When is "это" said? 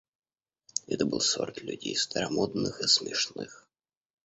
0.87-1.05